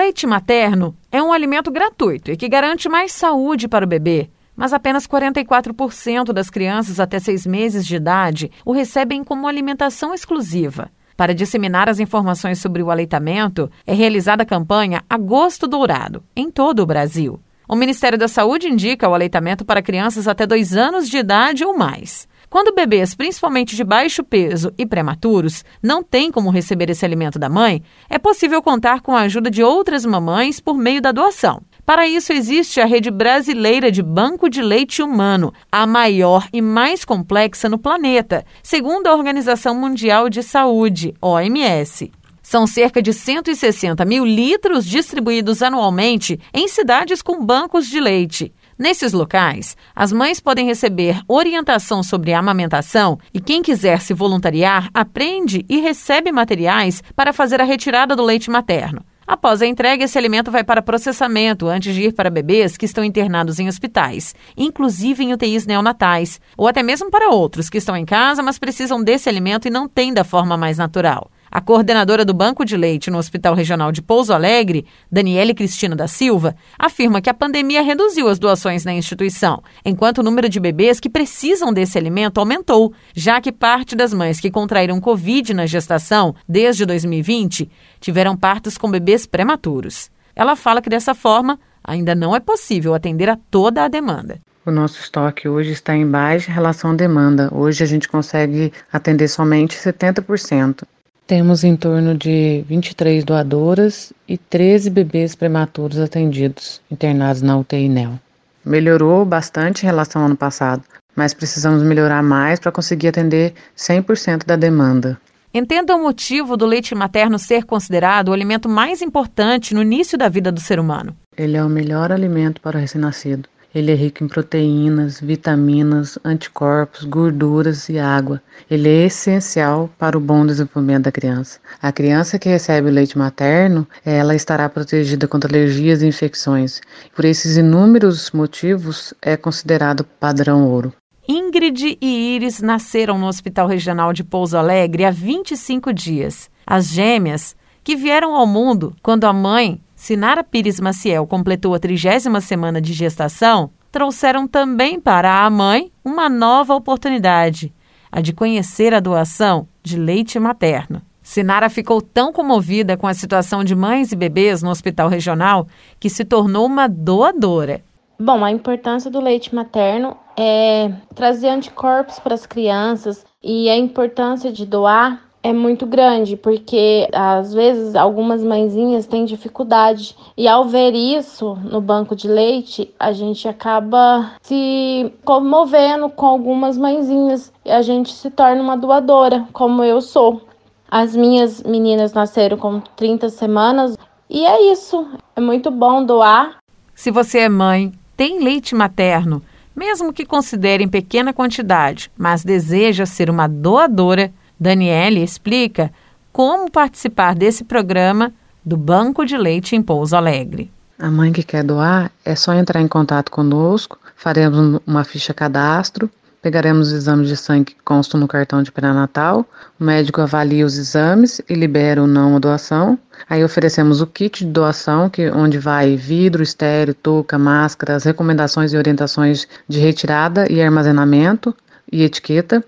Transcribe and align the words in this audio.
Leite 0.00 0.26
materno 0.26 0.96
é 1.12 1.22
um 1.22 1.30
alimento 1.30 1.70
gratuito 1.70 2.30
e 2.30 2.36
que 2.36 2.48
garante 2.48 2.88
mais 2.88 3.12
saúde 3.12 3.68
para 3.68 3.84
o 3.84 3.88
bebê, 3.88 4.30
mas 4.56 4.72
apenas 4.72 5.06
44% 5.06 6.32
das 6.32 6.48
crianças 6.48 6.98
até 6.98 7.18
seis 7.18 7.44
meses 7.46 7.84
de 7.84 7.96
idade 7.96 8.50
o 8.64 8.72
recebem 8.72 9.22
como 9.22 9.46
alimentação 9.46 10.14
exclusiva. 10.14 10.90
Para 11.18 11.34
disseminar 11.34 11.86
as 11.86 12.00
informações 12.00 12.58
sobre 12.60 12.82
o 12.82 12.90
aleitamento, 12.90 13.70
é 13.86 13.92
realizada 13.92 14.42
a 14.42 14.46
campanha 14.46 15.02
Agosto 15.08 15.68
Dourado, 15.68 16.24
em 16.34 16.50
todo 16.50 16.80
o 16.80 16.86
Brasil. 16.86 17.38
O 17.68 17.76
Ministério 17.76 18.16
da 18.16 18.26
Saúde 18.26 18.68
indica 18.68 19.06
o 19.06 19.12
aleitamento 19.12 19.66
para 19.66 19.82
crianças 19.82 20.26
até 20.26 20.46
dois 20.46 20.74
anos 20.74 21.10
de 21.10 21.18
idade 21.18 21.62
ou 21.62 21.76
mais. 21.76 22.26
Quando 22.50 22.74
bebês, 22.74 23.14
principalmente 23.14 23.76
de 23.76 23.84
baixo 23.84 24.24
peso 24.24 24.72
e 24.76 24.84
prematuros, 24.84 25.64
não 25.80 26.02
têm 26.02 26.32
como 26.32 26.50
receber 26.50 26.90
esse 26.90 27.04
alimento 27.04 27.38
da 27.38 27.48
mãe, 27.48 27.80
é 28.08 28.18
possível 28.18 28.60
contar 28.60 29.02
com 29.02 29.14
a 29.14 29.20
ajuda 29.20 29.48
de 29.48 29.62
outras 29.62 30.04
mamães 30.04 30.58
por 30.58 30.76
meio 30.76 31.00
da 31.00 31.12
doação. 31.12 31.62
Para 31.86 32.08
isso, 32.08 32.32
existe 32.32 32.80
a 32.80 32.86
rede 32.86 33.08
brasileira 33.08 33.88
de 33.92 34.02
banco 34.02 34.50
de 34.50 34.62
leite 34.62 35.00
humano, 35.00 35.54
a 35.70 35.86
maior 35.86 36.48
e 36.52 36.60
mais 36.60 37.04
complexa 37.04 37.68
no 37.68 37.78
planeta, 37.78 38.44
segundo 38.64 39.06
a 39.06 39.14
Organização 39.14 39.76
Mundial 39.76 40.28
de 40.28 40.42
Saúde, 40.42 41.14
OMS. 41.22 42.10
São 42.42 42.66
cerca 42.66 43.00
de 43.00 43.12
160 43.12 44.04
mil 44.04 44.24
litros 44.24 44.84
distribuídos 44.84 45.62
anualmente 45.62 46.40
em 46.52 46.66
cidades 46.66 47.22
com 47.22 47.44
bancos 47.44 47.86
de 47.86 48.00
leite. 48.00 48.52
Nesses 48.80 49.12
locais, 49.12 49.76
as 49.94 50.10
mães 50.10 50.40
podem 50.40 50.64
receber 50.64 51.20
orientação 51.28 52.02
sobre 52.02 52.32
amamentação 52.32 53.18
e 53.34 53.38
quem 53.38 53.60
quiser 53.60 54.00
se 54.00 54.14
voluntariar 54.14 54.88
aprende 54.94 55.66
e 55.68 55.80
recebe 55.80 56.32
materiais 56.32 57.02
para 57.14 57.30
fazer 57.30 57.60
a 57.60 57.64
retirada 57.64 58.16
do 58.16 58.24
leite 58.24 58.48
materno. 58.48 59.04
Após 59.26 59.60
a 59.60 59.66
entrega, 59.66 60.04
esse 60.04 60.16
alimento 60.16 60.50
vai 60.50 60.64
para 60.64 60.80
processamento 60.80 61.68
antes 61.68 61.94
de 61.94 62.04
ir 62.04 62.14
para 62.14 62.30
bebês 62.30 62.78
que 62.78 62.86
estão 62.86 63.04
internados 63.04 63.58
em 63.58 63.68
hospitais, 63.68 64.34
inclusive 64.56 65.24
em 65.24 65.34
UTIs 65.34 65.66
neonatais, 65.66 66.40
ou 66.56 66.66
até 66.66 66.82
mesmo 66.82 67.10
para 67.10 67.28
outros 67.28 67.68
que 67.68 67.76
estão 67.76 67.94
em 67.94 68.06
casa, 68.06 68.42
mas 68.42 68.58
precisam 68.58 69.04
desse 69.04 69.28
alimento 69.28 69.68
e 69.68 69.70
não 69.70 69.86
têm 69.86 70.10
da 70.10 70.24
forma 70.24 70.56
mais 70.56 70.78
natural. 70.78 71.30
A 71.52 71.60
coordenadora 71.60 72.24
do 72.24 72.32
Banco 72.32 72.64
de 72.64 72.76
Leite 72.76 73.10
no 73.10 73.18
Hospital 73.18 73.54
Regional 73.54 73.90
de 73.90 74.00
Pouso 74.00 74.32
Alegre, 74.32 74.86
Daniele 75.10 75.52
Cristina 75.52 75.96
da 75.96 76.06
Silva, 76.06 76.54
afirma 76.78 77.20
que 77.20 77.28
a 77.28 77.34
pandemia 77.34 77.82
reduziu 77.82 78.28
as 78.28 78.38
doações 78.38 78.84
na 78.84 78.92
instituição, 78.92 79.60
enquanto 79.84 80.18
o 80.18 80.22
número 80.22 80.48
de 80.48 80.60
bebês 80.60 81.00
que 81.00 81.10
precisam 81.10 81.72
desse 81.72 81.98
alimento 81.98 82.38
aumentou, 82.38 82.92
já 83.12 83.40
que 83.40 83.50
parte 83.50 83.96
das 83.96 84.14
mães 84.14 84.38
que 84.38 84.48
contraíram 84.48 85.00
Covid 85.00 85.52
na 85.52 85.66
gestação 85.66 86.36
desde 86.48 86.86
2020 86.86 87.68
tiveram 87.98 88.36
partos 88.36 88.78
com 88.78 88.88
bebês 88.88 89.26
prematuros. 89.26 90.08
Ela 90.36 90.54
fala 90.54 90.80
que 90.80 90.88
dessa 90.88 91.16
forma 91.16 91.58
ainda 91.82 92.14
não 92.14 92.36
é 92.36 92.38
possível 92.38 92.94
atender 92.94 93.28
a 93.28 93.36
toda 93.50 93.82
a 93.82 93.88
demanda. 93.88 94.40
O 94.64 94.70
nosso 94.70 95.00
estoque 95.00 95.48
hoje 95.48 95.72
está 95.72 95.96
em 95.96 96.06
baixa 96.06 96.52
relação 96.52 96.92
à 96.92 96.94
demanda. 96.94 97.48
Hoje 97.52 97.82
a 97.82 97.86
gente 97.86 98.08
consegue 98.08 98.72
atender 98.92 99.26
somente 99.26 99.76
70%. 99.76 100.84
Temos 101.30 101.62
em 101.62 101.76
torno 101.76 102.16
de 102.16 102.64
23 102.66 103.22
doadoras 103.22 104.12
e 104.26 104.36
13 104.36 104.90
bebês 104.90 105.32
prematuros 105.32 106.00
atendidos, 106.00 106.82
internados 106.90 107.40
na 107.40 107.56
UTI 107.56 107.88
NEL. 107.88 108.18
Melhorou 108.64 109.24
bastante 109.24 109.84
em 109.84 109.86
relação 109.86 110.22
ao 110.22 110.26
ano 110.26 110.36
passado, 110.36 110.82
mas 111.14 111.32
precisamos 111.32 111.84
melhorar 111.84 112.20
mais 112.20 112.58
para 112.58 112.72
conseguir 112.72 113.06
atender 113.06 113.54
100% 113.76 114.44
da 114.44 114.56
demanda. 114.56 115.20
Entenda 115.54 115.94
o 115.94 116.02
motivo 116.02 116.56
do 116.56 116.66
leite 116.66 116.96
materno 116.96 117.38
ser 117.38 117.64
considerado 117.64 118.30
o 118.30 118.32
alimento 118.32 118.68
mais 118.68 119.00
importante 119.00 119.72
no 119.72 119.82
início 119.82 120.18
da 120.18 120.28
vida 120.28 120.50
do 120.50 120.58
ser 120.58 120.80
humano. 120.80 121.14
Ele 121.36 121.56
é 121.56 121.62
o 121.62 121.68
melhor 121.68 122.10
alimento 122.10 122.60
para 122.60 122.76
o 122.76 122.80
recém-nascido. 122.80 123.48
Ele 123.72 123.92
é 123.92 123.94
rico 123.94 124.24
em 124.24 124.28
proteínas, 124.28 125.20
vitaminas, 125.20 126.18
anticorpos, 126.24 127.04
gorduras 127.04 127.88
e 127.88 127.98
água. 127.98 128.42
Ele 128.68 128.88
é 128.88 129.06
essencial 129.06 129.88
para 129.96 130.18
o 130.18 130.20
bom 130.20 130.44
desenvolvimento 130.44 131.04
da 131.04 131.12
criança. 131.12 131.60
A 131.80 131.92
criança 131.92 132.38
que 132.38 132.48
recebe 132.48 132.88
o 132.88 132.92
leite 132.92 133.16
materno, 133.16 133.86
ela 134.04 134.34
estará 134.34 134.68
protegida 134.68 135.28
contra 135.28 135.48
alergias 135.48 136.02
e 136.02 136.06
infecções. 136.06 136.80
Por 137.14 137.24
esses 137.24 137.56
inúmeros 137.56 138.32
motivos, 138.32 139.14
é 139.22 139.36
considerado 139.36 140.04
padrão 140.18 140.66
ouro. 140.66 140.92
Ingrid 141.28 141.96
e 142.00 142.34
Iris 142.34 142.60
nasceram 142.60 143.16
no 143.16 143.28
Hospital 143.28 143.68
Regional 143.68 144.12
de 144.12 144.24
Pouso 144.24 144.56
Alegre 144.56 145.04
há 145.04 145.12
25 145.12 145.92
dias. 145.92 146.50
As 146.66 146.88
gêmeas, 146.88 147.54
que 147.84 147.94
vieram 147.94 148.34
ao 148.34 148.48
mundo 148.48 148.96
quando 149.00 149.24
a 149.24 149.32
mãe 149.32 149.80
Sinara 150.00 150.42
Pires 150.42 150.80
Maciel 150.80 151.26
completou 151.26 151.74
a 151.74 151.78
trigésima 151.78 152.40
semana 152.40 152.80
de 152.80 152.94
gestação, 152.94 153.68
trouxeram 153.92 154.48
também 154.48 154.98
para 154.98 155.44
a 155.44 155.50
mãe 155.50 155.92
uma 156.02 156.26
nova 156.26 156.74
oportunidade, 156.74 157.70
a 158.10 158.22
de 158.22 158.32
conhecer 158.32 158.94
a 158.94 158.98
doação 158.98 159.68
de 159.82 159.98
leite 159.98 160.40
materno. 160.40 161.02
Sinara 161.22 161.68
ficou 161.68 162.00
tão 162.00 162.32
comovida 162.32 162.96
com 162.96 163.06
a 163.06 163.12
situação 163.12 163.62
de 163.62 163.76
mães 163.76 164.10
e 164.10 164.16
bebês 164.16 164.62
no 164.62 164.70
hospital 164.70 165.06
regional 165.06 165.68
que 166.00 166.08
se 166.08 166.24
tornou 166.24 166.64
uma 166.64 166.88
doadora. 166.88 167.82
Bom, 168.18 168.42
a 168.42 168.50
importância 168.50 169.10
do 169.10 169.20
leite 169.20 169.54
materno 169.54 170.16
é 170.34 170.90
trazer 171.14 171.48
anticorpos 171.48 172.18
para 172.18 172.32
as 172.32 172.46
crianças 172.46 173.22
e 173.42 173.68
a 173.68 173.76
importância 173.76 174.50
de 174.50 174.64
doar 174.64 175.29
é 175.42 175.52
muito 175.52 175.86
grande, 175.86 176.36
porque 176.36 177.08
às 177.12 177.52
vezes 177.54 177.94
algumas 177.94 178.42
mãezinhas 178.42 179.06
têm 179.06 179.24
dificuldade 179.24 180.14
e 180.36 180.46
ao 180.46 180.66
ver 180.66 180.94
isso 180.94 181.56
no 181.64 181.80
banco 181.80 182.14
de 182.14 182.28
leite, 182.28 182.92
a 182.98 183.12
gente 183.12 183.48
acaba 183.48 184.32
se 184.42 185.12
comovendo 185.24 186.10
com 186.10 186.26
algumas 186.26 186.76
mãezinhas 186.76 187.52
e 187.64 187.70
a 187.70 187.80
gente 187.80 188.12
se 188.12 188.30
torna 188.30 188.62
uma 188.62 188.76
doadora, 188.76 189.46
como 189.52 189.82
eu 189.82 190.00
sou. 190.00 190.42
As 190.90 191.16
minhas 191.16 191.62
meninas 191.62 192.12
nasceram 192.12 192.58
com 192.58 192.80
30 192.80 193.28
semanas 193.30 193.96
e 194.28 194.44
é 194.44 194.72
isso. 194.72 195.06
É 195.34 195.40
muito 195.40 195.70
bom 195.70 196.04
doar. 196.04 196.58
Se 196.94 197.10
você 197.10 197.40
é 197.40 197.48
mãe, 197.48 197.92
tem 198.16 198.42
leite 198.42 198.74
materno, 198.74 199.40
mesmo 199.74 200.12
que 200.12 200.26
considere 200.26 200.84
em 200.84 200.88
pequena 200.88 201.32
quantidade, 201.32 202.10
mas 202.18 202.44
deseja 202.44 203.06
ser 203.06 203.30
uma 203.30 203.48
doadora, 203.48 204.30
Daniele 204.60 205.22
explica 205.22 205.90
como 206.30 206.70
participar 206.70 207.34
desse 207.34 207.64
programa 207.64 208.30
do 208.62 208.76
Banco 208.76 209.24
de 209.24 209.36
Leite 209.38 209.74
em 209.74 209.82
Pouso 209.82 210.14
Alegre. 210.14 210.70
A 210.98 211.10
mãe 211.10 211.32
que 211.32 211.42
quer 211.42 211.64
doar 211.64 212.12
é 212.22 212.36
só 212.36 212.52
entrar 212.52 212.82
em 212.82 212.86
contato 212.86 213.30
conosco, 213.30 213.98
faremos 214.14 214.82
uma 214.86 215.02
ficha 215.02 215.32
cadastro, 215.32 216.10
pegaremos 216.42 216.88
os 216.88 216.92
exames 216.92 217.28
de 217.28 217.38
sangue 217.38 217.72
que 217.72 217.82
constam 217.82 218.20
no 218.20 218.28
cartão 218.28 218.62
de 218.62 218.70
pré-natal, 218.70 219.46
o 219.78 219.84
médico 219.84 220.20
avalia 220.20 220.66
os 220.66 220.76
exames 220.76 221.40
e 221.48 221.54
libera 221.54 222.02
ou 222.02 222.06
não 222.06 222.36
a 222.36 222.38
doação. 222.38 222.98
Aí 223.28 223.42
oferecemos 223.42 224.02
o 224.02 224.06
kit 224.06 224.44
de 224.44 224.50
doação, 224.50 225.08
que, 225.08 225.30
onde 225.30 225.58
vai 225.58 225.96
vidro, 225.96 226.42
estéreo, 226.42 226.92
touca, 226.92 227.38
máscara, 227.38 227.96
as 227.96 228.04
recomendações 228.04 228.74
e 228.74 228.76
orientações 228.76 229.48
de 229.66 229.78
retirada 229.78 230.50
e 230.52 230.60
armazenamento 230.60 231.54
e 231.90 232.02
etiqueta. 232.02 232.62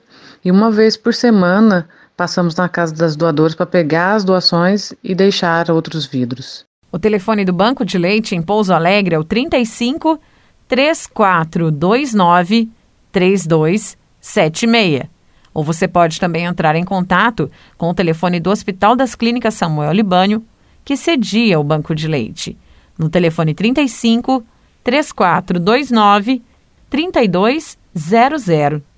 E 0.45 0.51
uma 0.51 0.71
vez 0.71 0.97
por 0.97 1.15
semana 1.15 1.89
passamos 2.17 2.57
na 2.57 2.69
casa 2.69 2.95
das 2.95 3.17
doadoras 3.17 3.55
para 3.55 3.67
pegar 3.67 4.15
as 4.15 4.25
doações 4.25 4.93
e 5.03 5.15
deixar 5.15 5.71
outros 5.71 6.05
vidros. 6.07 6.65
O 6.91 6.99
telefone 6.99 7.45
do 7.45 7.53
Banco 7.53 7.85
de 7.85 7.97
Leite 7.97 8.35
em 8.35 8.43
Pouso 8.43 8.75
Alegre 8.75 9.15
é 9.15 9.19
o 9.19 9.25
35 9.25 10.21
3429 10.69 12.69
3276. 13.11 15.05
Ou 15.55 15.63
você 15.63 15.87
pode 15.87 16.19
também 16.19 16.45
entrar 16.45 16.75
em 16.77 16.85
contato 16.85 17.51
com 17.77 17.91
o 17.91 17.95
telefone 17.95 18.41
do 18.41 18.51
Hospital 18.51 18.97
das 18.97 19.15
Clínicas 19.15 19.55
Samuel 19.55 19.93
Libânio, 19.93 20.43
que 20.85 20.97
cedia 20.97 21.61
o 21.61 21.65
Banco 21.65 21.95
de 21.95 22.09
Leite, 22.09 22.57
no 22.99 23.09
telefone 23.09 23.55
35 23.55 24.45
3429 24.83 26.43
3200. 26.91 28.92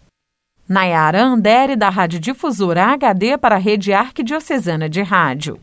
Nayara 0.68 1.22
Andere, 1.22 1.76
da 1.76 1.90
Rádio 1.90 2.18
Difusora 2.18 2.94
HD 2.94 3.36
para 3.38 3.56
a 3.56 3.58
Rede 3.58 3.92
Arquidiocesana 3.92 4.88
de 4.88 5.02
Rádio. 5.02 5.58